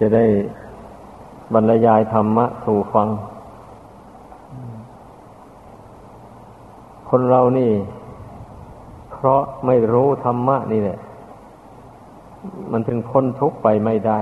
[0.00, 0.26] จะได้
[1.54, 3.08] บรรยายธรรมะสู่ฟัง
[7.08, 7.72] คนเรานี่
[9.12, 10.98] เพราะไม่รู้ธรรมะนี่แหละ
[12.70, 14.20] มันถึงพ้นทุกข์ไปไม่ได้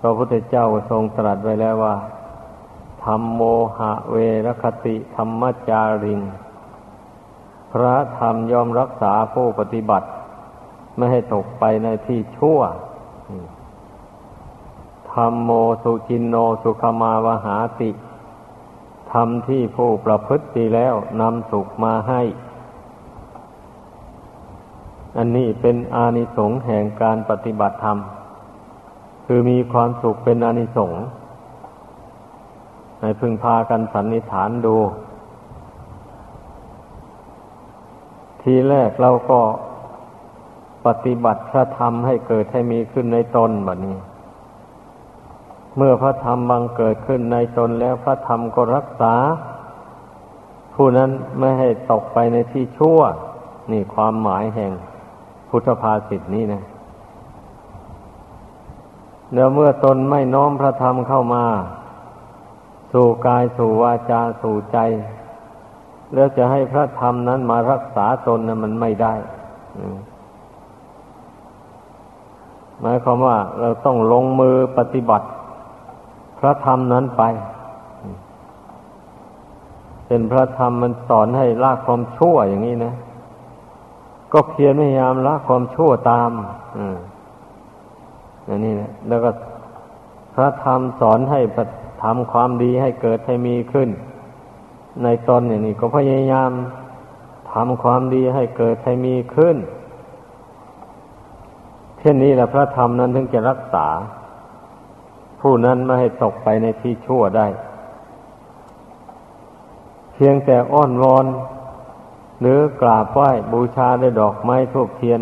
[0.00, 1.96] พระพุทธเจ้าทรงตรัสไว้แล้วว่า
[3.04, 3.42] ธรรมโม
[3.78, 4.16] หะเว
[4.46, 6.20] รคติธรรมจาริง
[7.72, 10.08] พระธรรมยอมรักษาผู้ปฏิบัติ
[10.96, 12.60] ไม่ให้ตกไปในที่ชั่ว
[15.12, 15.50] ธรรมโม
[15.82, 17.90] สุจินโนสุขมาวหาติ
[19.12, 22.22] ธรรมที่ผู้ประพฤติดีแล้วนำสุขมาให้
[25.16, 27.98] อันนี้เป็นอานิสงส์แห่งการปฏิบัติธรรม
[29.26, 31.02] คือมีความสุขเป็นอานิสงส์
[33.00, 34.76] ให้พึงพากันสันนิษฐานดู
[38.42, 39.40] ทีแรกเราก็
[40.86, 43.96] ปฏิบัติพระธรรมให้เกิดให้มีขึ้นในตนแบบนี้
[45.76, 49.14] เมื่อพระธรรมบังเกิดขึ้นในตนแล้วพระธรรมก็รักษา
[50.74, 53.00] ผู้นั้นไม่ให้ตกไปในที่ชั่ว
[53.70, 54.72] นี่ความหมายแห่ง
[55.48, 56.62] พุทธภาษิตนี้นะ
[59.32, 61.44] เดี๋ยวเมื่อตนไม่น้อมพระธรรมเข้ามา
[62.92, 64.78] สู่กายสู่วาจาสู่ใจ
[66.14, 69.14] แล้วจะให้พระธรรมนั้นมารักษาตนนะมันไม่ได้
[72.80, 75.26] หมายความว่าเราต้องลงมือปฏิบัติ
[76.38, 77.22] พระธรรมนั้นไป
[80.06, 82.94] เป็นพระธรรมมันสอนให้ละความชั่วอย่างนี้นะ
[84.32, 86.30] ก็เพียรพยายามละความชั่วตาม
[88.48, 89.30] อันนี้นะแล้วก็
[90.34, 91.40] พระธรรมสอนให้
[92.02, 93.88] ทำความดีให้เกิดให้มีขึ้น
[95.02, 96.50] ในตนอย่างนี้ก็พยายาม
[97.52, 99.56] ทำความดีให้เกิดให้มีขึ้น
[102.04, 103.86] ช่นนี้แหละพระธรรมนั้นถึงจะรักษา
[105.40, 107.46] ผู้นั้นไม่ให้ตกไปในที่ชั่วได้
[110.14, 111.26] เพียงแต่อ้อนวอน
[112.40, 115.20] หรือกราบไหว้บูชาด้วยดอกไม้ทูบเทียน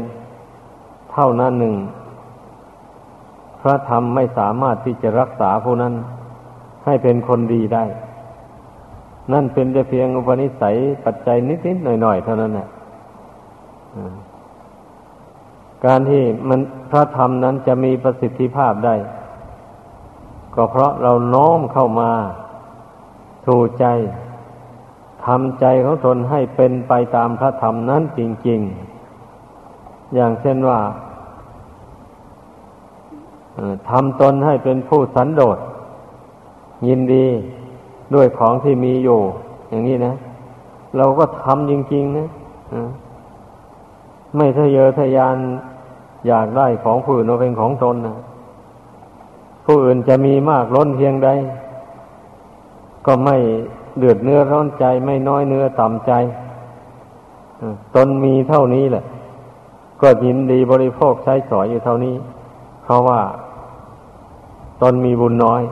[1.13, 1.75] เท่านั้นหนึ่ง
[3.61, 5.95] พระธรรมไม่สามารถที่จะรักษาผู้นั้น
[6.85, 7.85] ให้เป็นคนดีได้
[9.33, 12.69] นั่นเป็นแต่เพียงอุปนิสัยปัจจัยนิดๆหน่อยๆเท่านั้นแหละ
[15.85, 16.61] การที่มัน
[16.91, 18.95] พระธรรมนั้นจะมีประสิทธิภาพได้
[20.55, 22.13] ก็เพราะเราน้อมเข้ามา
[23.47, 23.87] ถูใจ
[25.25, 28.61] ทำใจของตนให้เป็นไปตามพระธรรมนั้นจริง
[29.39, 30.81] ๆ อย่างเช่นว่า
[33.91, 35.59] ทำตนให้เป็นผู้สันโดษ
[36.89, 37.27] ยินดี
[38.15, 39.21] ด้วยของที่มีอยู่
[39.69, 40.15] อย่างนี้นะ
[40.97, 42.29] เราก็ทำจริง ๆ นะ
[44.37, 45.37] ไม่ทะเยอทะยาน
[46.27, 48.17] อยากได้ของผู้อื่นมาเป็นของตนนะ
[49.67, 51.29] ผู้อื่นจะมีมากล้นเพียงใด
[53.07, 53.37] ก็ไม่
[53.99, 56.13] เดือดเนื้อร้อนใจไม่น้อยเนื้อต่ำใจ
[57.97, 59.05] ตนมีเท่านี้แหละ
[60.01, 62.15] ก็ยินดีบริโภคใช้สอยอยู่เท่านี้
[62.85, 63.21] เพราะว่า
[64.83, 65.63] ตนมีบุญน้อย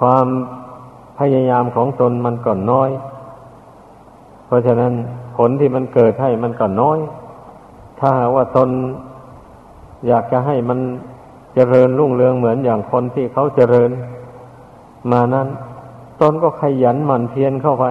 [0.00, 0.26] ความ
[1.18, 2.90] พยายามของตนมันก็น้อย
[4.46, 4.92] เพราะฉะนั้น
[5.36, 6.98] ผลที่มันเกิดให้มันก็น้อย
[8.00, 8.68] ถ้าว่าตน
[10.06, 10.78] อยากจะให้มัน
[11.54, 13.90] เจริญรุ่งเรืองเหมือนอย่างคนที่เขาเจริญ
[15.12, 15.46] มานั้น
[16.20, 17.86] ตนก็ขยันหมั่นเพียรเข้าไป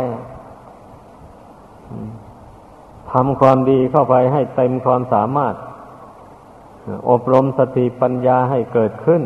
[3.12, 5.54] ทำความดีเข้าไปให้เต็มความสามารถ
[7.10, 9.22] อบรมสติปัญญาให้เกิดขึ้น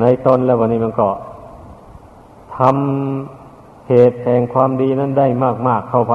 [0.00, 1.08] ในตนแล้ววันนี้มันก็
[2.58, 5.26] ทำเหตุแห่งความดีนั้นได้
[5.68, 6.14] มาก ๆเข้าไป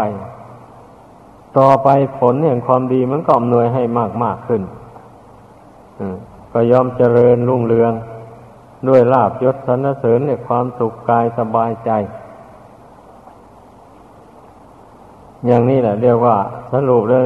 [1.57, 3.83] ต่อไปผลแห่งความดีมันก็อำนวยให้
[4.23, 4.61] มากๆขึ้น
[6.53, 7.93] ก็ยอมเจริญรุ่งเรือง
[8.87, 11.91] ด้วยลาบยศสรรเสริญในความสุขกายสบายใจ
[15.45, 16.37] อย่างนี้แหละเรียกว่า
[16.73, 17.21] สรุปแล้ว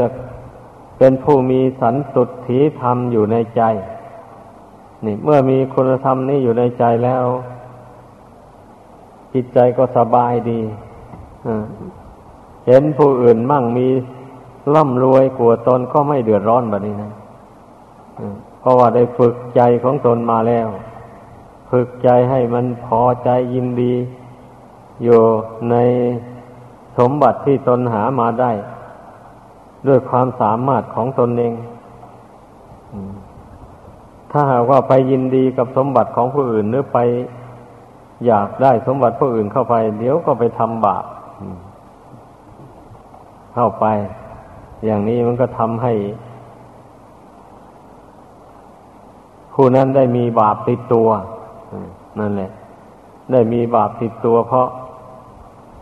[0.98, 3.62] เป็นผู้มีสันตุถีธรรมอยู่ในใจ
[5.06, 7.24] นี่ เมื่อมีคุณธรรมนี้อยู่ในใจแล้ว
[9.34, 10.60] จิตใจก็สบายดี
[12.68, 13.88] เห็นผู้อื่นมั่งมี
[14.76, 17.14] ร่ำรวยกลัวตนก็ไม่เดือดร้อนแบบนี้นะ
[18.60, 20.68] เพราะว่าได้ฝึกใจของตนมาแล้ว
[21.72, 23.94] ฝึกใจให้มันพอใจยินดี
[25.04, 25.20] อยู่
[25.70, 25.76] ใน
[26.98, 28.52] สมบัติที่ตนหามาได้
[29.88, 31.54] ด้วยความสามารถของตนเอง
[34.32, 36.98] ถ้าหากว่าไปยินดีกับสมบัติของผู้อื่นหรือไป
[38.26, 41.06] อยากได้สมบัติผู้อื่นเข้าไป เดี๋ยวก็ไปทำบาป
[43.54, 43.86] เข้าไป
[44.86, 45.94] อย่างนี้มันก็ทำให้
[49.54, 51.10] ผู้นั้นได้มีบาปติดตัว
[52.20, 52.52] นั่นแหละ
[53.32, 54.68] ได้มีบาปติดตัว เพราะ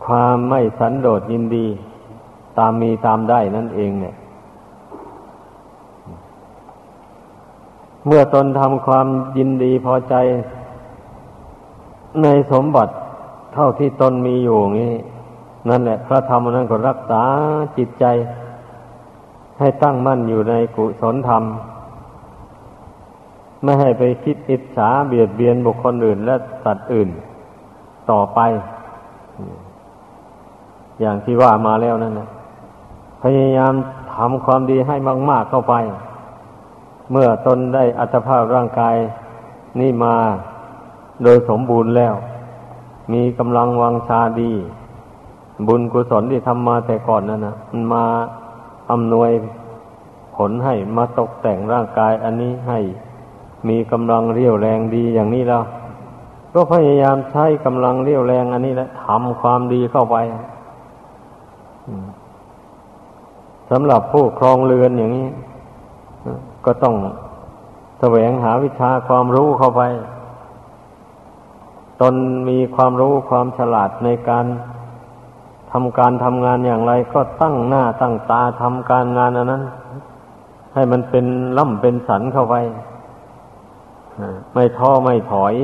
[0.06, 1.66] ความไม่สันโดษยินดี
[2.58, 4.16] ตามมีตามได้นั่นเองเนี่ย
[8.06, 9.06] เมื่อตนทำความ
[9.38, 10.14] ยินดีพอใจ
[12.22, 12.92] ในสมบัติ
[13.54, 14.94] เท่าที่ตนมีอยู่นี้
[15.68, 17.22] นั่นแหละ พระธรรมนั้นก็รักษา
[17.76, 18.04] จิตใจ
[19.58, 21.42] ให้ตั้งมั่นอยู่ในกุศลธรรม
[23.62, 27.08] ไม่ให้ไปคิดอิจฉาเบียดเบียนบุคคลอื่น และสัตว์อื่น
[28.10, 28.40] ต่อไป
[31.00, 32.28] อย่างที่ว่ามาแล้วนั่นนะ
[33.22, 33.74] พยายาม
[34.14, 34.96] ทำความดีให้
[35.30, 35.74] มาก ๆเข้าไป
[37.10, 38.96] เมื่อตนได้อัตภาพร่างกาย
[39.80, 40.14] นี่มา
[41.22, 42.14] โดยสมบูรณ์แล้ว
[43.12, 44.52] มีกำลังวังชาดี
[45.66, 48.04] บุญกุศลที่ทำมาแต่ก่อนนั่นนะมันมา
[48.90, 49.30] อำนวย
[50.36, 52.78] ผลให้มาตกแต่งร่างกายอันนี้ให้
[53.68, 55.64] มีกำลังเรี่ยวแรงดีอย่างนี้แล้ว
[56.54, 60.16] ก็พยายามใช้กำลังเรี่ยวแรงอันนี้แหละทำความดีเข้าไป
[63.70, 65.28] สำหรับผู้ครองเรือนอย่างนี้
[66.64, 66.94] ก็ต้อง
[68.00, 69.82] แสวงหาวิชาความรู้เข้าไป
[72.00, 72.14] ตน
[72.48, 79.62] มีความรู้ความฉลาดในการำการทำงานอย่างไร ก็ตั้งหน้าตั้งตาทำการงานอันนั้น
[80.74, 81.26] ให้มันเป็น
[81.58, 82.54] ล่ำเป็นสันเข้าไป
[84.54, 85.54] ไม่ท้อไม่ถอย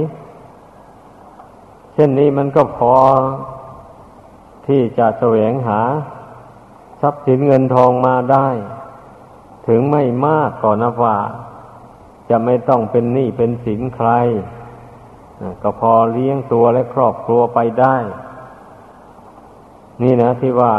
[1.94, 2.94] เช่นนี้มันก็พอ
[4.66, 5.80] ที่จะแสวงหา
[7.00, 8.48] ทรัพย์สินเงินทองมาได้
[9.66, 11.16] ถึงไม่มากก่อนนะว่า
[12.30, 14.10] จะไม่ต้องเป็นหนี้เป็นสินใคร
[15.62, 17.96] ก็พอเลี้ยงตัวและครอบครัวไปได้
[20.02, 20.72] นี่นะที่ว่า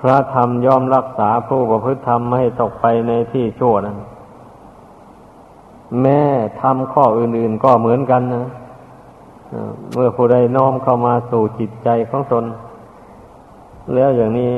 [0.00, 3.96] พระธรรมย่อมรักษาผู้ประพฤติธรรมไม่ให้ตกไปในที่ชั่วนั้น
[6.02, 6.22] แม่
[6.60, 8.46] ทำข้ออื่น ๆ ก็เหมือนกันนะ
[9.94, 12.44] เมื่อผู้ใดน้อมเข้ามาสู่จิตใจของตน
[13.94, 14.52] แล้วอย่างนี้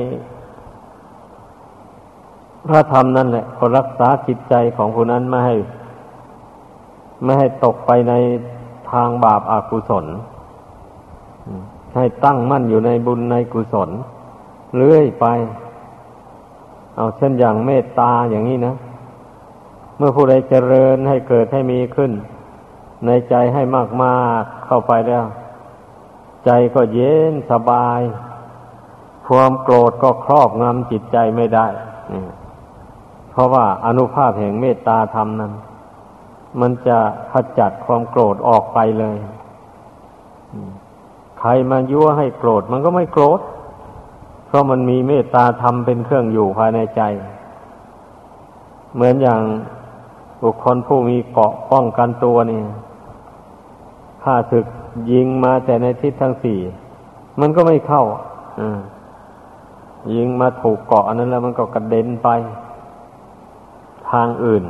[2.67, 5.55] พระธรรมนั่นแหละก็รักษาจิตใจของผู้นั้นไม่ให้
[7.23, 8.13] ไม่ให้ตกไปใน
[8.91, 10.05] ทางบาปอากุศล
[11.95, 13.89] ให้ตั้งมั่นอยู่ในบุญในกุศล
[14.75, 15.25] เรื่อยไป
[16.95, 18.75] เอาเช่นอย่างเมตตาอย่างนี้นะ
[19.97, 22.11] เมื่อผู้ใดเจริญให้เกิดให้มีขึ้น
[23.05, 25.25] ในใจให้มากมากเข้าไปแล้ว
[26.45, 28.01] ใจก็เย็นสบาย
[29.27, 31.67] ความโกรธก็ครอบงำจิตใจไม่ได้
[33.31, 35.53] เพราะว่าอนุภาพแห่งเมตตาธรรมนั้น
[36.59, 36.99] มันจะ
[37.31, 39.17] ขจัดความโกรธออกไปเลย
[41.45, 43.39] ใครมายั่วให้โกรธมันก็ไม่โกรธ
[44.47, 47.01] เพราะมันมีเมตตาธรรมเป็นเครื่องอยู่ภายในใจ
[48.93, 49.41] เหมือนอย่าง
[50.41, 52.61] บุคคลผู้มีเกาะป้องกันตัวนี่
[54.23, 54.65] ข้าศึก
[55.11, 56.59] ยิงมาแต่ในทิศทั้งสี่
[57.39, 58.03] มันก็ไม่เข้า
[60.13, 62.29] ยิงมาถูกเกาะนั้นแล้วมันก็กระเด็นไป
[64.11, 64.63] ทางอื่น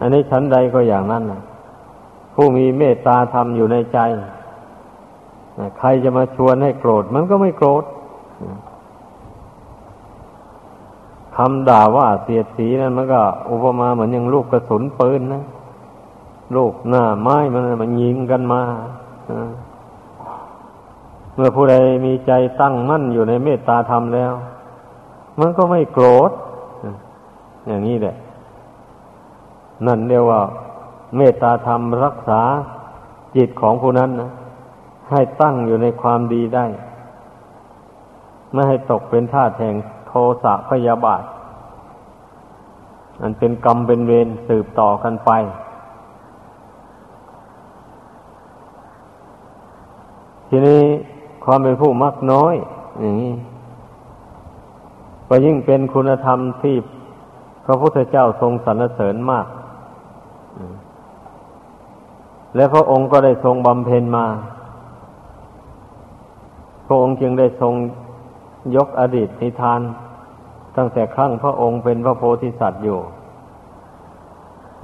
[0.00, 1.40] อันนี้ชั้นใดก็อย่างนั้นนะ
[2.34, 3.98] ผู้มีเมตตาธรรมอยู่ในใจ
[5.78, 7.84] ใครจะมาชวนให้โกรธมันก็ไม่โกรธ
[11.36, 15.44] คำด่าว่าเสียดสีนั้นมันก็อุปมาเหมือนอย่างลูกกระสุนปืนนะ
[16.56, 18.62] ลูกหน้าไม้มันมันยิงกันมา
[21.34, 24.32] เมื่อผู้ใดมีใจตั้งมั่นอยู่ในเมตตาธรรมแล้ว
[25.40, 26.30] มันก็ไม่โกรธ
[27.66, 28.16] อย่างนี้แหละ
[29.86, 30.40] นั่นเรียกว่า
[31.16, 32.40] เมตตาธรรมรักษา
[33.36, 34.30] จิตของผู้นั้นนะ
[35.10, 36.66] ให้ตั้งอยู่ในความดีได้
[38.52, 39.74] ไม่ให้ตกเป็นท่าแห่ง
[40.06, 40.12] โท
[40.42, 41.22] สะพยาบาท
[43.20, 45.30] มันเป็นกรรมเป็นเวรสืบต่อกันไป
[50.48, 50.82] ทีนี้
[51.44, 52.54] ความเป็นผู้มักน้อย
[53.00, 53.34] อย่างนี้
[55.28, 56.76] ก็ยิ่งเป็นคุณธรรมที่
[57.64, 59.46] พระพุทธเจ้าทรงสรรเสริญมาก
[62.54, 64.26] และพระองค์ก็ได้ทรงบำเพ็ญมา
[66.88, 67.74] พระองค์จึงได้ทรง
[68.76, 69.80] ยกอดีตนิทาน
[70.76, 72.98] ตั้งแต่ครั้งพระองค์เป็นพระโพธิสัตว์อยู่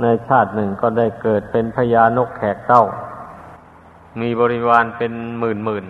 [0.02, 2.84] ในชาติหนึ่งก็ได้เกิดเป็นพญานกแขกเต้า
[4.20, 5.84] มีบริวารเป็นหมื่นหมื่น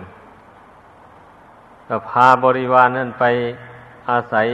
[1.87, 3.25] ก็พาบริวารนั่นไป
[4.09, 4.47] อาศัย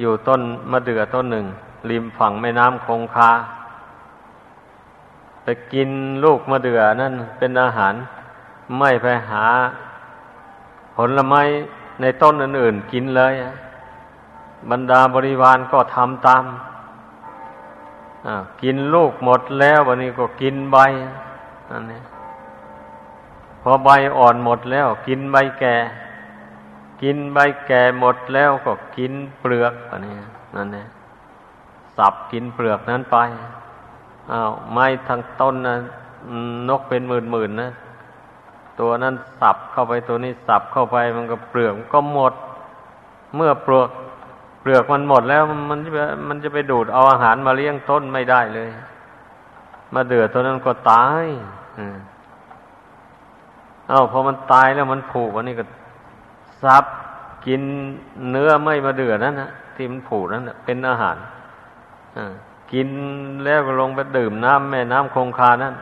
[0.00, 1.46] อยู่ต้นมะเดื่อต้นหนึ่ง
[1.90, 3.30] ริมฝั่งแม่น้ำคงคา
[5.42, 5.90] ไปกิน
[6.24, 7.94] ลูกมะเดื่อนั่นเป็นอาหาร
[8.78, 9.44] ไม่ไปหา
[11.00, 11.42] ผลไม้
[12.00, 13.32] ในต้นอื่นๆกินเลย
[14.70, 16.44] บรรดาบริวารก็ทำตาม
[18.62, 20.78] กินลูกหมดแล้ววันนี้ก็กินใบ
[21.70, 22.00] อันนี้
[23.62, 23.88] พอใบ
[24.18, 25.76] อ่อนหมดแล้ว กินใบแก่
[27.02, 30.14] กินใบแก่หมดแล้วก็กินเปลือกอันนี้
[30.56, 30.88] นั่นเอง
[31.96, 33.16] สับกินเปลือกนั้นไป
[34.32, 35.74] อ้าวไม้ทั้งต้นนะ
[36.68, 37.70] นกเป็นหมื่นหมื่นนะ
[38.80, 42.32] ตัวนั้นสับเข้าไปตัวนี้สับเข้าไปมันก็เปลือกก็หมด
[43.36, 43.90] เมื่อเปลือก
[44.60, 45.90] เปลือกมันหมดแล้วมันจะ
[46.28, 48.68] มันจะไปดูดเอาอาหารมาเลี้ยงต้นไม่ได้เลย
[49.94, 51.26] มาเดือดตัวนั้นก็ตาย
[53.88, 55.64] เอ้าพอมันตายแล้วมันผูกวันนี้ก็
[56.62, 56.84] ซับ
[57.46, 57.62] กิน
[58.30, 61.16] เนื้อไม่มาเดือดนั่นนะที่มันผูกนั่นเป็นอาหาร
[62.72, 62.88] กิน
[63.44, 65.74] แล้วก็ลงไปดื่มน้ำแม่น้ำคงคานั่น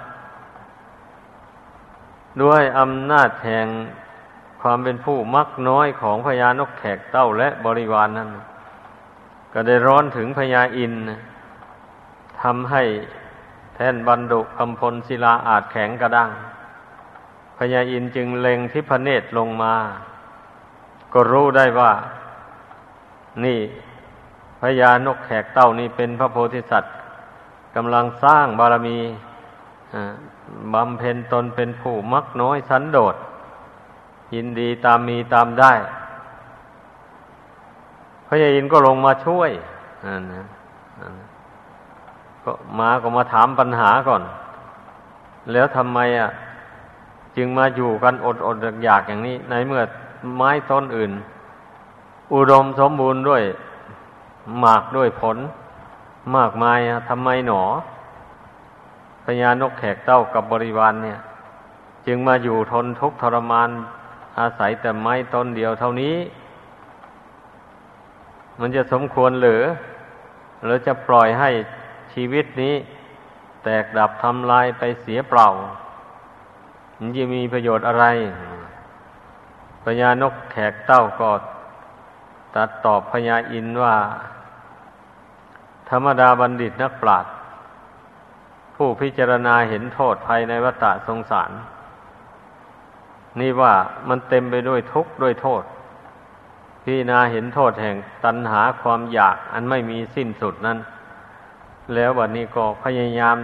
[2.43, 3.67] ด้วยอำนาจแห่ง
[4.63, 8.31] ความเป็นผู้มักน้อยของพญานกแขกเต้าและบริวารนนั้น
[9.53, 10.93] ก็ได้ร้อนถึงพญาอิน
[12.43, 12.83] ทำให้
[13.75, 16.31] แท่นบรรดุกำพลศิลาอาจแข็งกระด้าง
[17.59, 19.75] พญาอินจึงเล็งทิพเนตรลงมา
[21.13, 21.93] ก็รู้ได้ว่า
[23.45, 23.61] นี่
[24.61, 26.95] พญานกแขกเต้านี่เป็นพระโพธิสัตว์
[27.77, 28.99] กำลังสร้างบารมี
[30.75, 33.15] บำเพ็ญตนเป็นผู้มักน้อยสันโดษ
[34.35, 35.73] ยินดีตามมีตามได้
[38.27, 39.51] พระยายินก็ลงมาช่วย
[40.33, 40.47] นะ
[42.45, 44.23] ก็มาก็มาถามปัญหาก่อน
[45.53, 46.31] แล้วทำไมอะ
[47.37, 49.83] จึงมาอยู่กันอดอดอยากอย่างนี้ ในเมื่อ
[50.37, 51.13] ไม้ต้นอื่น
[52.35, 53.43] อุดมสมบูรณ์ด้วย
[54.61, 55.37] หมากด้วยผล
[56.37, 56.79] มากมาย
[57.11, 57.63] ทำไมหนอ
[59.27, 61.19] พญานกแขกเต้ากับบริวารเนี่ย
[62.07, 63.71] จึงมาอยู่ทนทุกข์ทรมาน
[64.39, 66.17] อาศัยแต่ไม้ต้นเดียวเท่านี้
[68.61, 69.63] มันจะสมควรหรือ
[70.65, 71.51] หรือจะปล่อยให้
[72.13, 72.75] ชีวิตนี้
[73.65, 75.49] แตกดับทำลายไปเสียเปล่า
[76.99, 78.05] มันจะมีประโยชน์อะไร
[79.85, 81.31] พญานกแขกเต้าก็
[82.55, 83.97] ตัดตอบพญาอินว่า
[85.89, 87.36] ธรรมดาบัณฑิตนักปราชญ์
[88.77, 91.51] ผู้พิจารณาเห็นโทษภายในวัฏสงสาร
[93.41, 93.75] นี่ว่า
[94.09, 95.63] มันเต็มไปด้วยทุกข์ด้วยโทษ
[96.83, 100.79] พิจารณาเห็นโทษแห่งตัณหาความอยากอันไม่มีสิ้นสุดนั้น
[101.95, 103.37] แล้ววันนี้ก็พยายาม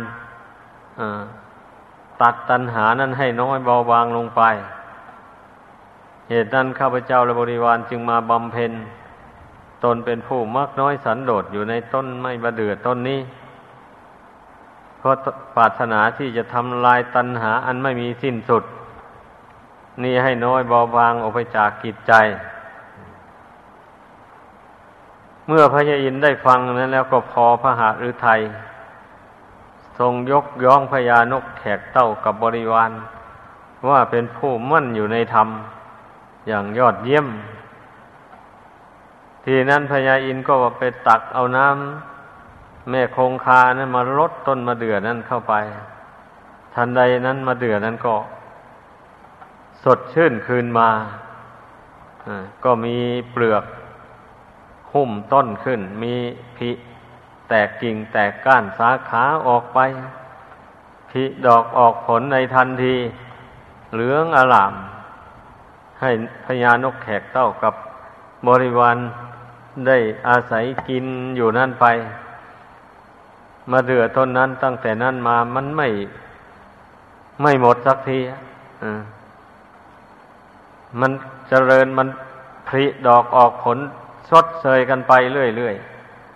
[2.22, 4.42] ตัดตัณหานั้นให้น้อยเบาบางลงไป
[6.30, 8.72] เหตุนั้นข้าพเจ้าและบริวารจึงมาบำเพ็ญ
[9.84, 13.20] ตนเป็นผู้มักน้อยสันโดษอยู่ในต้นไม้บะเดือต้นนี้
[15.02, 15.16] เพราะ
[15.56, 18.64] ปรารถนาที่จะทำลายตัณหาอันไม่มีสิ้นสุด
[20.02, 22.12] นี่ให้น้อยเบาบางออกไปจากกิจใจ
[25.46, 28.40] เมื่อพระยาอินได้ฟังนั้นแล้วก็พอพระหฤทัย
[29.98, 32.90] ทรงยกย่องพญานกแขกเต้ากับบริวาร
[33.88, 35.48] ว่าเป็นผู้มั่นอยู่ในธรรม
[36.48, 37.26] อย่างยอดเยี่ยม
[39.44, 42.11] ทีนั้นพญาอินก็ไปตักเอาน้ำ
[42.90, 45.54] แม่คงคานั้นมาลดต้นมะเดื่อนั้นเข้าไป
[46.74, 48.14] ทันใดนั้นมะเดื่อนั้นก็
[49.84, 50.90] สดชื่นคืนมา
[52.64, 52.96] ก็มี
[53.32, 53.64] เปลือก
[54.92, 56.14] หุ้มต้นขึ้น มี
[56.56, 56.70] พิ
[57.48, 59.78] แตกกิ่งแตกก้านสาขาออกไป
[61.10, 62.94] พิดอกออกผลในทันที
[63.92, 64.74] เหลืองอลาม
[66.00, 66.10] ให้
[66.44, 67.74] พญานกแขกเต้ากับ
[68.48, 68.96] บริวาร
[69.86, 69.98] ได้
[70.28, 71.04] อาศัยกิน
[71.36, 71.86] อยู่นั่นไป
[73.70, 75.88] มาเดือต้นนั้นตั้งแต่นั้นมามันไม่
[77.42, 78.18] ไม่หมดสักที
[81.00, 81.10] มัน
[81.48, 82.08] เจริญมัน
[82.68, 83.78] ผลิดอกออกผล
[84.30, 85.74] สดเสยกันไปเรื่อย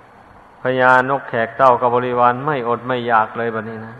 [0.01, 3.95] ๆพญานกแขกเต้ากับบริวารไม่อดไม่อยากเลยแบบนี้นะ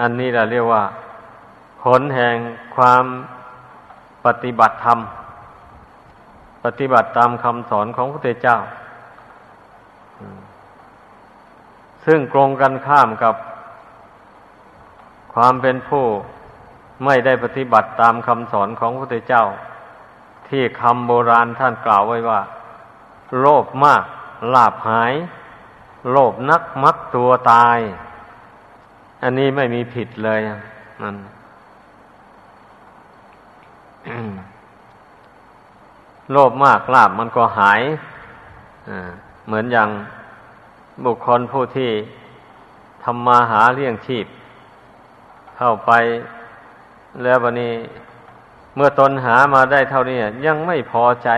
[0.00, 0.82] อันนี้แหละเรียกว่า
[1.82, 2.36] ผลแห่ง
[2.76, 3.04] ความ
[4.24, 4.98] ปฏิบัติธรรม
[6.64, 8.56] ปฏิบัติตามคำสอนของพระเจ้า
[12.06, 13.34] ซึ่งตรงกันข้ามกับ
[15.34, 16.06] ความเป็นผู้
[17.04, 19.44] ไม่ได้ปฏิบัติตามคำสอนของพระพุทธเจ้า
[20.48, 22.40] ที่คำโบราณท่านกล่าวไว้ว่า
[23.40, 24.04] โลภมาก
[24.54, 25.12] ลาบหาย
[26.10, 27.78] โลภนักมักตัวตาย
[29.22, 30.40] อันนี้ไม่มีผิดเลย
[31.02, 31.16] นั่น
[36.32, 37.80] โลภมากลาบมันก็หาย
[39.46, 39.88] เหมือนอย่าง
[41.04, 41.90] บุคคลผู้ที่
[43.04, 44.26] ทำมาหาเลี้ยงชีพ
[45.56, 45.90] เข้าไป
[47.22, 47.74] แล้ววันนี้
[48.74, 51.28] เมื่อตนหามาได้เท่านี้ยังไม่พอใจ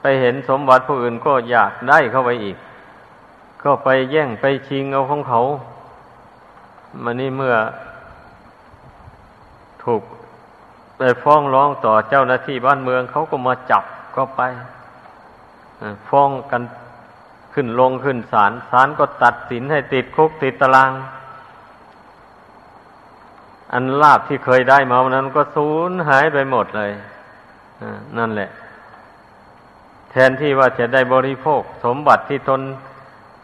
[0.00, 2.56] ไปเห็นสมบัติผู้อื่นก็อยากได้เข้าไปอีก
[3.62, 5.40] ก็ไปแย่งไปชิงเอาของเขา
[7.02, 7.54] มันนี่เมื่อ
[9.82, 10.02] ถูก
[10.98, 13.84] ไปฟ้องร้องต่อเจ้าหน้าที่บ้านเมืองเขาก็มาจับ
[14.16, 14.40] ก็ไป
[16.08, 16.62] ฟ้องกัน
[17.58, 20.92] ขึ้นลงขึ้นศาลศาลก็ตัดสินให้ติดคุกติดตาราง
[23.72, 26.92] อันลาบที่เคยได้มาวันนั้นก็สูญหายไปหมดเลย
[28.18, 28.50] นั่นแหละ
[30.10, 32.60] แทนที่ว่าจะได้บริโภค สมบัติที่ตน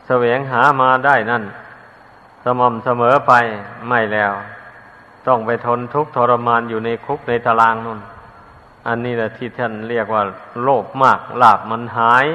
[0.07, 1.43] แสวงหามาได้นั่น
[2.45, 3.33] สม่ำเสมอไป
[3.89, 4.33] ไม่แล้ว
[5.27, 8.01] ต้องไปทนทุกข์ทรมานอยู่ในคุกในตารางนั่น
[8.89, 10.23] อันนี้แหละที่ท่านเรียกว่า
[10.63, 12.27] โลภมากลาบมันหาย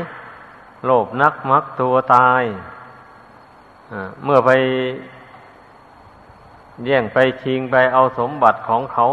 [0.85, 2.43] โลภนักมักตัวตาย
[4.23, 4.49] เมื่อไป
[6.85, 9.05] แย่งไปชิงไปเอาสมบัติของเขา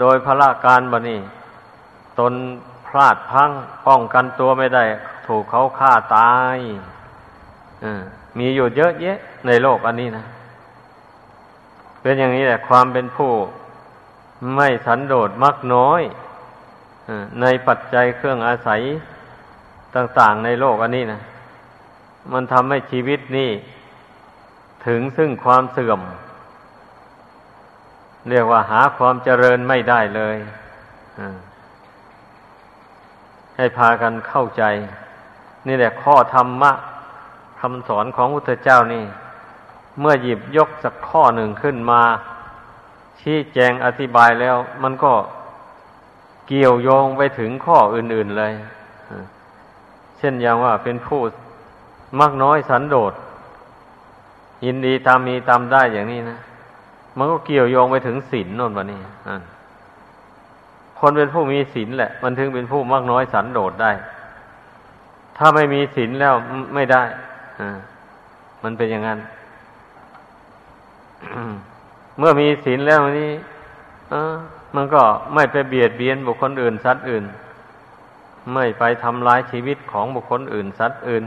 [0.00, 1.20] โดยพระการบนี้
[2.18, 2.32] ตน
[2.86, 3.50] พลาดพัง
[3.86, 4.84] ป้องกันตัวไม่ได้
[5.26, 6.58] ถูกเขาฆ่าตาย
[8.38, 10.24] มีอยู่เยอะแยะ ในโลกอันนี้นะ
[12.02, 13.32] เป็นอย่างนี้แหละความเป็นผู้
[14.54, 16.02] ไม่สันโดษมักน้อย
[17.40, 18.80] ในปัจจัยเครื่องอาศัย
[19.94, 21.20] ต่างๆในโลกอันนี้นะ
[22.32, 23.50] มันทำให้ชีวิตนี้
[24.86, 26.00] ถึงซึ่งความเสื่อม
[28.28, 30.36] เรียกว่าหาความเจริญไม่ได้เลย
[33.56, 34.62] ให้พากันเข้าใจ
[35.66, 36.72] นี่แหละข้อธรรมะ
[37.60, 39.04] คำสอนของพุทธเจ้านี่
[40.00, 42.02] เมื่อหยิบยกสักข้อหนึ่งขึ้นมา
[43.20, 45.12] ชี้แจงอธิบายแล้ว มันก็
[46.48, 48.52] เกี่ยวโยงไปถึงข้ออื่น ๆเลย
[50.18, 51.20] เช่นอย่างว่าเป็นผู้
[52.20, 53.12] มักน้อยสันโดษ
[54.64, 56.38] ยินดีตามมีตามได้อย่างนี้นะ
[57.16, 59.00] มันก็เกี่ยวโยงไปถึงศีลนนวะนี่
[60.98, 63.92] คนเป็นผู้มีศีลแหละ มันถึงเป็นผู้มักน้อยสันโดษได้
[65.36, 66.34] ถ้าไม่มีศีลแล้ว
[66.74, 67.02] ไม่ได้
[68.62, 69.18] มันเป็นอย่างนั้น
[72.18, 73.32] เมื่อมีศีลแล้วนี้
[74.76, 75.02] มันก็
[75.34, 77.24] ไม่ไปเบียดเบียนบุคคลอื่นสัตว์อื่น
[78.52, 81.24] ไม่ไปทำลายชีวิตของบุคคลอื่นสัตว์อื่น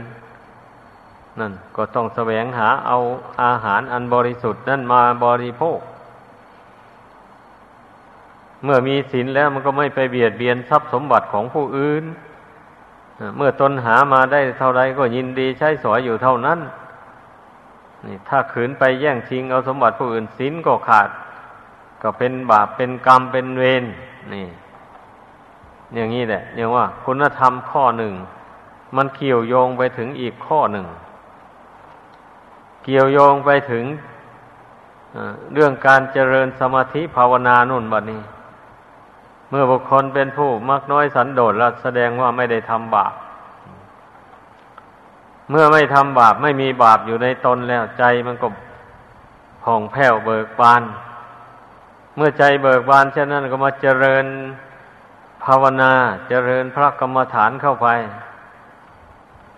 [1.40, 2.98] นั่นก็ต้องแสวงหาเอา
[3.42, 5.78] อาหารอันบริสุทธิ์นั่นมาบริโภค
[8.64, 12.04] เมื่อมีศีลแล้วมันก็ไม่ไปเบียดเบียนทรัพย์สมบัติของผู้อื่น
[13.36, 16.58] เมื่อตนหามาได้เท่าไรก็ยินดีใช้สอยอยู่เท่านั้น
[18.06, 21.08] นี่ถ้าขืนไปแย่งชิงเอาสมบัติผู้อื่นศีลก็ขาด
[22.02, 23.84] ก็เป็นบาปเป็นกรรมเป็นเวร
[24.32, 24.46] นี่
[25.94, 28.12] อย่างนี้แหละอย่างว่า คุณธรรมข้อหนึ่ง
[28.96, 30.86] มันเกี่ยวโยงไปถึงอีกข้อหนึ่ง
[32.84, 33.84] เกี่ยวโยงไปถึง
[35.54, 38.22] เรื่องการเจริญสมาธิภาวนานุ่นบัดนี้
[39.50, 43.12] เมื่อบุคคลเป็นผู้มักน้อยสันโดษแล้วแสดงว่าไม่ได้ทำบาป
[45.50, 48.48] เมื่อไม่ทำบาปไม่มีบาปอยู่ในตนแล้วใจมันก็
[49.64, 50.82] ผ่องแผ้วเบิกบาน
[52.16, 54.24] เมื่อใจเบิกบานเช่นนั้นก็มาเจริญ
[55.44, 55.92] ภาวนา
[56.28, 57.88] เจริญพระกรรมฐานเข้าไป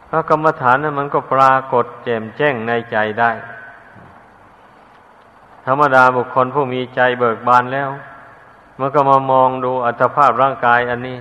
[0.09, 3.31] พระกรรมฐานนั้นมันก็ปรากฏแจ่มแจ้งในใจได้
[5.67, 7.91] ธรรมดาบุคคลผู้มีใจเบิกบานแล้ว
[8.79, 11.19] มันก็มามองดูอัตภาพร่างกายอันนี้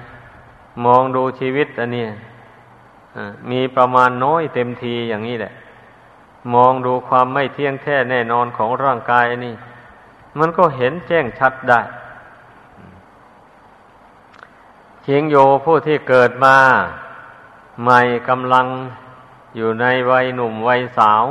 [0.85, 2.05] มองดูชีวิตอันนี้
[3.51, 5.53] มีประมาณน้อยเต็มทีอย่างนี้แหละ
[6.53, 9.55] มองดูความไม่เที่ยงแท้แน่นอนของร่างกายอันนี้
[10.39, 11.79] มันก็เห็นแจ้งชัดได้
[15.03, 15.35] เชียงโย
[15.65, 16.57] ผู้ที่เกิดมา
[17.83, 18.67] ใหม่กำลัง
[19.55, 21.25] อยู่ในวัยหนุ่มวัยสาว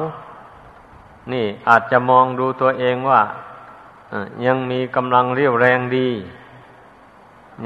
[1.33, 3.22] นี่อาจจะมองดูตัวเองว่า
[4.46, 6.09] ยังมีกำลังเรียวแรงดี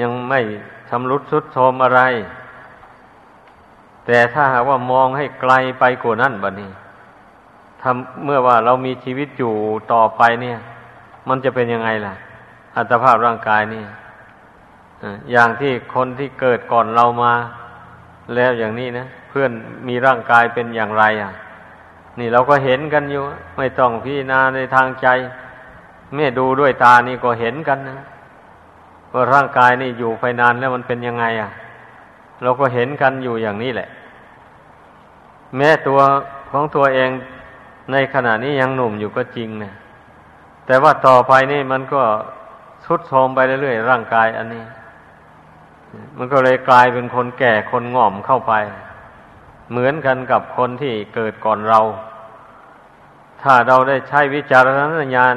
[0.01, 0.41] ยังไม่
[0.89, 2.01] ชำรุดสุดโทมอะไร
[4.07, 6.71] แต่ถ้าหากว่ามองให้ไกลไปกว่านั้นบัดนี้
[7.83, 9.53] ทำเมื่อว่าเรามีชีวิตอยู่
[9.93, 10.59] ต่อไปเนี่ย
[11.29, 12.15] มันจะเป็นยังไงล่ะ
[12.77, 13.85] อัตภาพร่างกายนี่
[15.33, 17.33] อย่างที่คนที่เกิดก่อนเรามา
[18.35, 19.51] แล้วอย่างนี้นะเพื่อน
[19.89, 21.33] มีร่างกายเป็นอย่างไรอะ
[22.19, 23.23] นี่เราก็เห็นกันอยู่
[23.57, 25.09] ไม่ต้องพิจารณาในทางใจ
[26.15, 27.99] แม่ดูด้วยตานี่ก็เห็นกันนะ
[29.13, 31.51] ว่าร่างกายนี่อยู่ไปนานแล้วมันเป็นยังไง อะ
[32.43, 33.89] เราก็เห็นกันอยู่อย่างนี้แหละ
[35.57, 36.01] แม้ตัว
[36.51, 37.11] ของตัวเอง
[37.93, 39.73] ในขณะนี้ยังหนุ่มอยู่ก็จริงนะ
[40.67, 42.03] แต่ว่าต่อไปนี่มันก็
[42.85, 44.65] ทุดโทรมไปเรื่อยๆร่างกายอันนี้
[46.19, 48.53] มันก็เลยกลายเป็นคนแก่คนง่อมเข้าไป
[49.71, 51.81] เหมือนกันกับคนที่เกิดก่อนเรา
[53.43, 54.81] ถ้าเราได้ใช้วิจารณ
[55.17, 55.37] ญาณ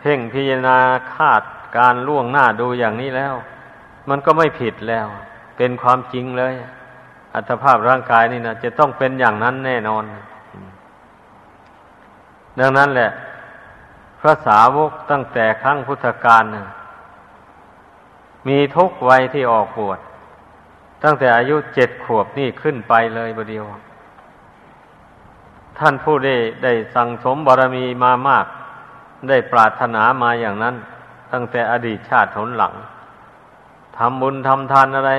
[0.00, 0.78] เพ่งพิจารณา
[1.14, 1.42] คาด
[1.78, 3.34] การล่วงหน้าดูอย่างนี้แล้ว
[4.08, 5.06] มันก็ไม่ผิดแล้ว
[5.56, 6.54] เป็นความจริงเลย
[7.34, 10.04] อัตภาพร่างกายนี่นะจะต้องเป็นอย่างนั้นแน่นอน
[12.60, 13.10] ดังนั้นแหละ
[14.20, 16.66] พระสาวกตั้งแต่ครั้งพุทธกาลนะ
[18.48, 19.98] มีทุกวัยที่ออกบวช
[21.02, 23.64] ตั้งแต่อายุเจ็ดขวบนี่ขึ้นไปเลยบเดียว
[25.78, 28.46] ท่านผู้ได้ได้สั่งสมบารมีมามาก
[29.28, 30.74] ได้ปรารถนามาอย่างนั้น
[31.32, 32.74] ตั้งแต่อดีตชาติหนหลัง
[33.96, 35.12] ทำบุญทำทานอะไร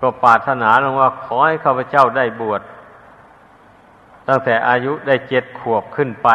[0.00, 2.62] ก็ปรารถนาลงว่า ขอให้ข้าพเจ้าได้บวช
[4.28, 6.28] ตั้งแต่อายุได้เจ็ดขวบขึ้นไป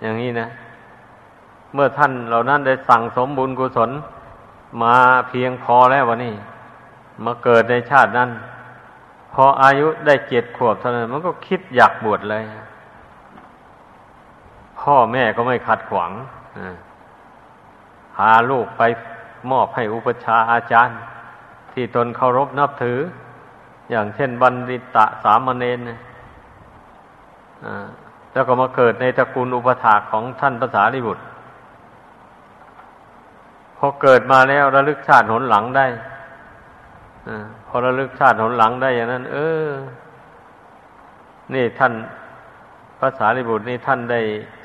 [0.00, 0.48] อย่างนี้นะ
[1.74, 3.90] เมื่อท่านเหล่านั้นได้สั่งสมบุญกุศล
[4.82, 4.96] มา
[5.28, 6.34] เพียงพอแล้ววะนี่
[7.24, 8.30] มาเกิดในชาตินั้น
[9.32, 12.44] พออายุได้เจ็ดขวบเท่านั้นมันก็คิดอยากบวชเลย
[14.80, 16.12] พ่อแม่ก็ไม่ขัดขวาง
[18.14, 18.82] พาลูกไป
[19.50, 20.98] มอบให้อุปชาอาจารย์
[21.72, 22.98] ที่ตนเคารพนับถือ
[23.90, 25.78] อย่างเช่นบัณฑิตะสามเณร
[28.32, 31.22] แล้วก็มาเกิดในตระกูลอุปถาของท่านภาษาลิบุตร
[33.84, 35.86] อเกิดมาแล้วระลึกชาติหนหลังได้
[37.28, 37.30] อ
[37.66, 39.68] พอระลึกชาติหนหลังได้อย่างนั้น เออ
[41.54, 41.92] นี่ท่าน
[42.98, 44.20] ภาษาลิบุตรนี่ท่านได้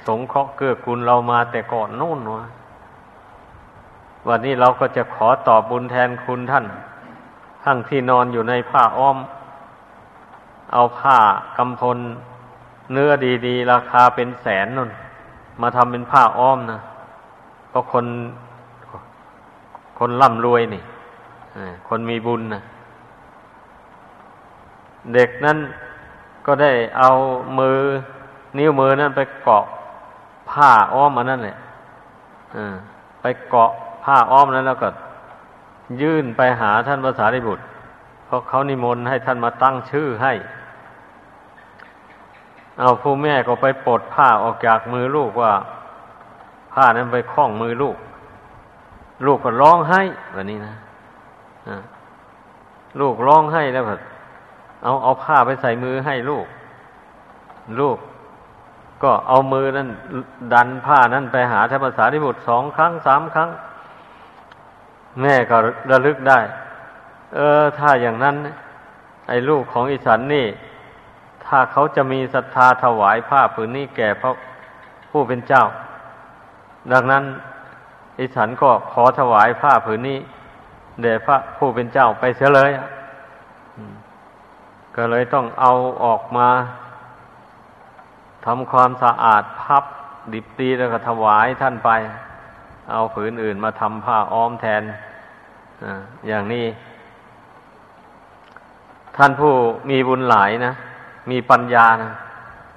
[0.08, 2.44] สงเคราะห์เกื้อกูลเรามาแต่ก่อนโน่นวะ
[4.28, 6.66] วันนี้เราก็จะขอตอบบุญแทนคุณท่าน
[7.64, 9.18] ทั้งที่นอนอยู่ในผ้าอ้อม
[10.74, 11.18] เอาผ้า
[11.58, 11.98] กำพล
[12.94, 13.12] เนื้อ
[13.48, 14.90] ดี ๆ ราคาเป็นแสนนุ่น
[15.62, 16.80] มาทำเป็นผ้าอ้อมนะ
[17.70, 18.06] เพราะคน
[20.00, 20.84] คนร่ำรวยนี่
[21.88, 22.62] คนมีบุญนะ
[25.14, 25.58] เด็กนั้น
[26.46, 27.10] ก็ได้เอา
[27.60, 27.78] มือ
[28.58, 29.66] นิ้วมือนั้นไปเกาะ
[30.52, 31.58] ผ้าอ้อมมันนั่นแหละ
[33.22, 33.72] ไปเกาะ
[34.04, 34.90] ผ้าอ้อมนั้นแล้วก็
[36.02, 37.64] ยื่นไปหาท่านภาษาริบุตร
[38.26, 40.34] เพราะเขานิมนต์ให้ท่านมาตั้งชื่อให้
[42.80, 45.54] เอาผู้แม่ก็ไปปลดผ้าออกจากมือลูกว่า
[46.74, 47.96] ผ้านั้นไปคล้องมือลูก
[49.26, 50.02] ลูกก็ร้องไห้
[50.34, 50.76] แบบนี้นะ
[53.00, 54.00] ลูกร้องไห้แล้วแบบ
[54.84, 56.46] เอาเอาผ้าไปใส่มือให้ลูก
[57.80, 57.98] ลูก
[59.04, 59.90] ก็เอามือนั้น
[60.54, 63.50] ดันผ้านั้นไปหาธรรมสารีบุตรสองครั้งสามครั้ง
[65.22, 65.58] แม่ก็
[65.92, 66.40] ระลึกได้
[67.36, 68.36] เออ ถ้าอย่างนั้น
[69.28, 70.48] ไอ้ลูกของอิสันนี่
[71.46, 74.32] ถ้าเขาจะมีศรัทธาถวายผ้าผืนนี้แก่พระ
[75.12, 75.66] ผู้เป็นเจ้า
[76.94, 77.24] ดังนั้น
[78.20, 80.20] อิสันก็ขอถวายผ้าผืนนี้
[81.02, 82.72] แด่พระผู้เป็นเจ้าไปเสียเลย
[84.96, 85.72] ก็เลยต้องเอา
[86.04, 86.50] ออกมา
[88.46, 89.84] ทำความสะอาดพับ
[90.34, 91.90] ดิบตีแล้วก็ถวายท่านไป
[92.92, 94.82] เอาผืนอื่นมาทำผ้าอ้อมแทน
[96.28, 96.66] อย่างนี้
[99.18, 99.54] ท่านผู้
[99.90, 100.74] มีบุญหลายนะ
[101.32, 102.12] มีปัญญานะ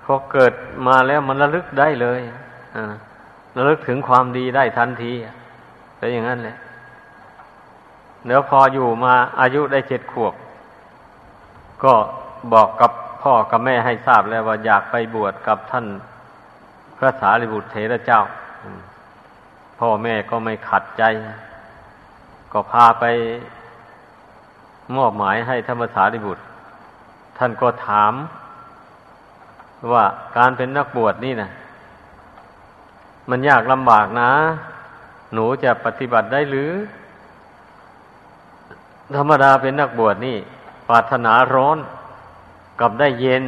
[0.05, 0.53] พอเกิด
[0.87, 2.21] มาแล้วมันระลึกได้เลย
[3.57, 5.13] ระลึกถึงความดีได้ทันที
[5.97, 6.57] เป็นอย่างนั้นแหละ
[8.27, 10.35] เดี๋ยวพออยู่มาอายุได้เจ็ดขวบ
[11.85, 11.95] ก็
[12.53, 12.91] บอกกับ
[13.23, 15.87] พ่อกับแม่ให้ทราบแล้วว่าอยากไปบวชกับท่าน
[16.97, 18.21] พระสารีบุตรเถระเจ้า
[19.79, 21.03] พ่อแม่ก็ไม่ขัดใจ
[22.53, 23.05] ก็พาไป
[24.97, 26.43] มอบหมายให้ธรรมสารีบุตร
[27.39, 28.13] ท่านก็ถาม
[29.93, 30.05] ว่า
[30.37, 31.51] การเป็นนักบวชนี่นะ
[33.31, 34.31] มันยากลำบากนะ
[35.33, 36.73] หนูจะปฏิบัติได้หรือ
[39.17, 40.39] ธรรมดาเป็นนักบวชนี่
[40.89, 41.79] ปรารถนาร้อน
[42.81, 43.45] กลับได้เย็น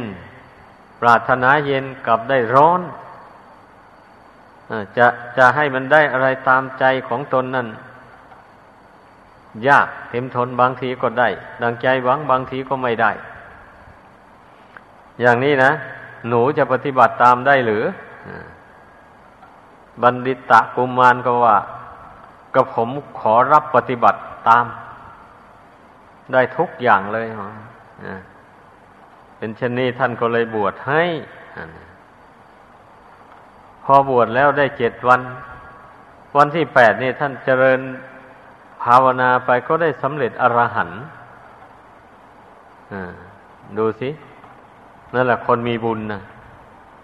[1.01, 2.81] ปรารถนาเย็นกลับได้ร้อน
[4.97, 5.07] จะ
[5.37, 7.67] จะให้มันได้อะไรตามใจของตนนั่น
[9.67, 11.29] ยากเต็มทนบางทีก็ได้
[11.61, 13.11] ดังใจหวังบางทีก็ไม่ได้
[15.21, 15.71] อย่างนี้นะ
[16.27, 17.83] หนูจะปฏิบัติตามได้หรือ
[20.01, 21.57] บัณฑิตะกุมารก็ว่า
[22.53, 24.65] ก็ผมขอรับปฏิบัติตาม
[26.31, 27.27] ได้ทุกอย่างเลย
[29.37, 31.03] เป็นเช่นนี้ท่านก็เลยบวชให้
[33.83, 35.21] พอบวชแล้วได้เจ็ดวัน
[36.37, 37.79] วันที่แปดนี่ท่านเจริญ
[38.83, 41.01] ภาวนาไปก็ได้สำเร็จอรหันต์
[43.77, 44.09] ดูสิ
[45.13, 46.21] นั่นแหละคนมีบุญนะ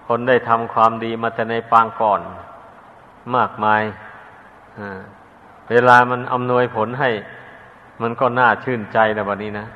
[0.07, 2.21] คนได้ทำความดีมาแต่ในปางก่อน
[3.35, 3.83] มากมาย
[5.69, 7.09] เวลามันอำนวยผลให้
[8.01, 9.67] มันก็น่าชื่นใจนะวันนี้นะ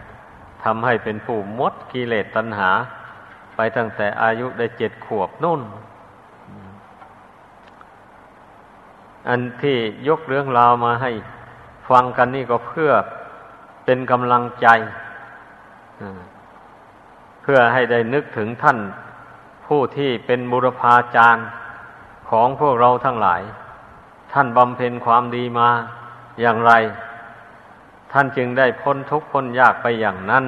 [0.63, 2.69] ทำให้เป็นผู้มดกิเลสตัณหา
[3.55, 5.61] ไปตั้งแต่อายุได้เจ็ดขวบนุ่น
[9.29, 9.77] อันที่
[10.07, 11.11] ยกเรื่องราวมาให้
[11.89, 12.91] ฟังกันนี่ก็เพื่อ
[13.85, 14.67] เป็นกำลังใจ
[17.41, 18.77] เพื่อให้ได้นึกถึงท่าน
[19.65, 21.45] ผู้ที่เป็นบุรพาจารย์
[22.29, 23.41] ของพวกเราทั้งหลาย
[24.33, 25.69] ท่านบำเพ็ญความดีมา
[26.41, 26.71] อย่างไร
[28.11, 30.45] ท่านจึงได้พ้นทุกข์พ้นยากไปอย่างนั้น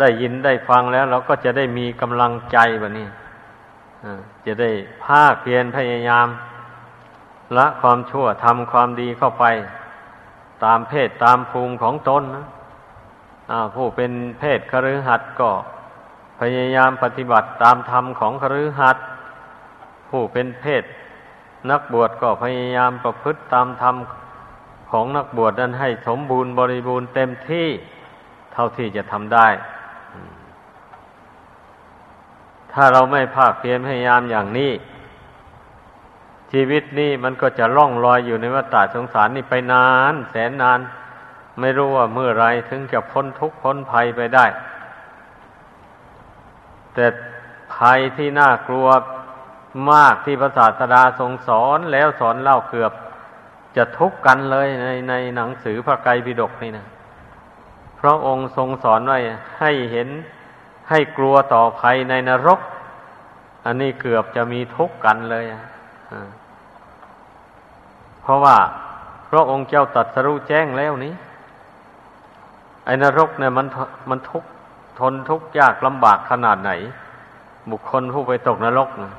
[0.00, 3.08] ได้ยินได้ฟังแล้วเราก็จะได้มีกำลังใจแบบนี้
[4.46, 4.70] จะได้
[5.04, 6.26] ภาคเพียรพยายาม
[7.56, 9.44] ละความชั่วทำความดีเข้าไป
[10.64, 12.44] ตามเพศตามภูมิของตนนะ
[13.74, 15.50] ผู้เป็นเพศคฤหัสถ์ก็
[16.40, 19.04] พยายามปฏิบัติตามธรรมของคฤหัสถ์
[20.08, 20.84] ผู้เป็นเพศ
[21.70, 23.96] นักบวชก็พยายามประพฤติตามธรรม
[24.90, 27.68] ของนักบวชนั้นให้สมบูรณ์บริบูรณ์เต็มที่
[28.52, 29.48] เท่าที่จะทำได้
[32.72, 34.72] ถ้าเราไม่ภาคเพียรพยายามอย่างนี้
[36.52, 40.80] ชีวิตนี้มันก็จะล่องลอยอยู่ในวัฏสงสารนี่ไปนาน แสนนาน
[41.60, 44.46] ไม่รู้ว่าเมื่อไรถึงจะพ้นทุกข์พ้นภัยไปได้
[46.94, 47.06] แต่
[47.74, 48.86] ภัยที่น่ากลัว
[49.90, 52.92] มากที่พระศาสดาทรงสอนแล้วสอนเล่าเกือบ
[53.76, 56.86] จะทุกข์กันเลยในในหนังสือพระไกรปิฎกนี่นะ
[57.96, 59.18] เพราะองค์ทรงสอนไว้
[59.60, 60.08] ให้เห็น
[60.90, 62.60] ให้กลัวต่อภัยในนรก
[63.64, 65.44] อันนี้เกือบจะมีทุกข์กันเลย
[68.22, 68.56] เพราะว่า
[69.30, 71.14] พระองค์เจ้าตัดสรู้แจ้งแล้วนี้
[72.84, 73.66] ไอ้นรกเนี่ยมัน
[74.10, 74.48] มันทุกข์
[75.00, 76.70] ทนทุกข์ยากลำบากขนาดไหน
[77.70, 79.12] บุคคลผู้ไปตกนรกนะ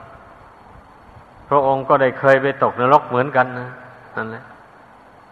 [1.49, 3.69] พระองค์ก็ได้เคยไปตกนรกเหมือนกันนะ
[4.15, 4.43] นั่นแหละ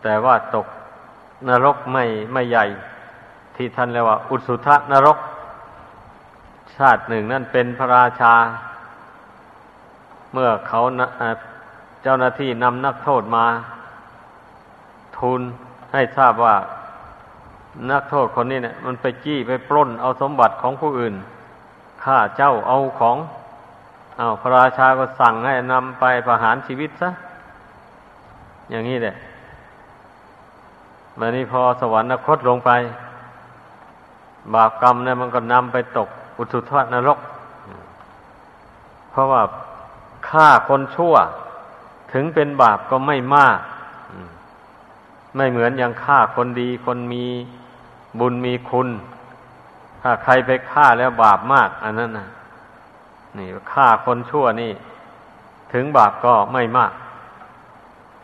[0.04, 0.68] แต่ว่าตก
[1.50, 2.66] นรกไม่ไม่ใหญ่
[3.56, 5.18] ที่ท่านเรียกว่า อุสุทนรก
[6.76, 8.34] ชาติหนึ่งนั่นเป็นพระราชา
[10.34, 10.82] เมื่อเขา
[12.04, 13.46] เจ้าหน้าที่นำนักโทษมา
[15.18, 15.42] ทูล
[15.94, 16.56] ให้ทราบว่า
[17.92, 21.16] นักโทษคนนี้เนี่ย มันไปจี้ไปปล้นเอาสมบัติของผู้อื่น
[22.04, 23.18] ข้าเจ้าเอาของ
[24.20, 27.10] อาพระราชาก็สั่งให้นำไปประหารชีวิตซะ
[28.70, 29.16] อย่างนี้แหละ
[31.20, 32.72] วันนี้พอสวรรคตลงไป
[34.54, 37.20] บาปกรรมเนี่ยมันก็นำไปตกอุทุทวนรก
[39.12, 39.42] เพราะว่า
[40.30, 41.16] ฆ่าคนชั่ว
[42.14, 43.60] ถึงเป็นบาปก็ไม่มาก
[45.36, 47.26] ไม่เหมือนอย่างฆ่าคนดี คนมี
[48.20, 48.90] บุญมีคุณ
[50.02, 52.28] ถ้าใครไปฆ่าแล้วบาปมาก อันนั้นนะ
[53.38, 54.72] นี่ฆ่าคนชั่วนี่
[55.74, 56.94] ถึงบาปก็ไม่มาก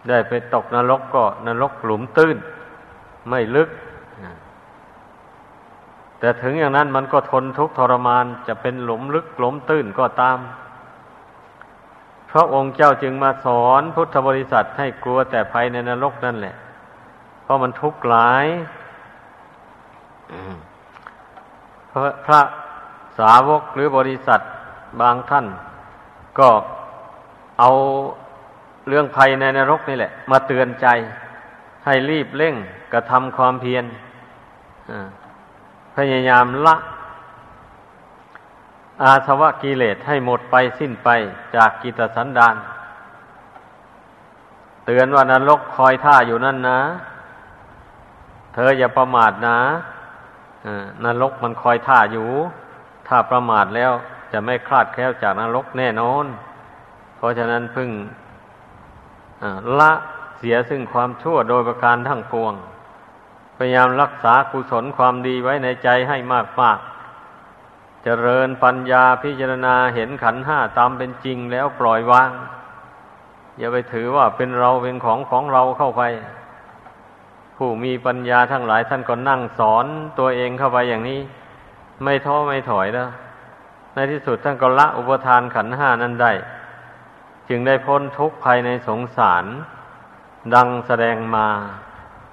[0.10, 2.38] ได้ไปตกนรกก็นรกหลุมตื้น
[3.30, 3.70] ไม่ลึก
[6.20, 10.38] แต่ถึงอย่างนั้นมันก็ทนทุกข์ทรมานจะเป็นหลุมลึกหลุมตื้นก็ตาม
[12.32, 16.56] พระองค์เจ้าจึงมาสอนพุทธบริษัทให้กลัวแต่ภัยในนรกนั่นแหละ
[17.44, 18.46] เพราะมันทุกข์หลาย
[21.92, 22.42] พระพระ
[23.20, 24.42] สาวกหรือบริษัท
[25.00, 25.46] บางท่าน
[26.40, 26.50] ก็
[27.60, 27.70] เอา
[28.88, 30.88] เรื่องภัยในนรกนี่แหละ มาเตือนใจ
[31.86, 32.56] ให้รีบเร่ง
[32.94, 33.86] กระทำความเพียร
[35.96, 36.76] พยายามละ
[39.04, 41.10] อาสวะกิเลสให้หมดไปสิ้นไป
[41.56, 42.56] จากกิตสันดาน
[44.86, 46.80] เตือนว่านรกคอยท่าอยู่นั่นนะ
[48.54, 49.58] เธออย่าประมาทนะ
[51.06, 52.28] นรกมันคอยท่าอยู่
[53.08, 53.92] ถ้าประมาทแล้ว
[54.32, 56.26] จะไม่คลาดแคล้วจากนรกแน่นอน
[57.18, 57.90] เพราะฉะนั้นพึ่ง
[59.80, 59.92] ละ
[60.38, 62.54] เสียซึ่งความชั่วโดยประการทั้งปวง
[63.58, 66.80] พยายามรักษากุศลความดีไว้ในใจให้มากมาก
[68.04, 72.32] เจริญปัญญาพิจารณาเห็นขันห้าตามเป็นจริงแล้วปล่อยวาง
[73.58, 76.04] อย่าไปถือว่าเป็นเราเป็นของของเราเข้าไป
[77.58, 79.86] ผู้มีปัญญาทั้งหลายท่านก็นั่งสอน
[80.20, 81.20] ตัวเองเข้าไปอย่างนี้
[82.04, 83.08] ไม่ท้อไม่ถอยนะ
[83.94, 86.34] ในที่สุดท่านก็ละอุปทานขันห้านั้นได้
[87.50, 89.46] จึงได้พ้นทุกข์ภายในสงสาร
[90.54, 91.48] ดังแสดงมา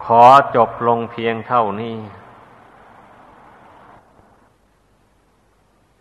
[0.05, 0.23] ขอ
[0.57, 1.97] จบลงเพียงเท่านี้